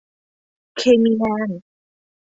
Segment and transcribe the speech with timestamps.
[0.77, 1.49] เคมีแมน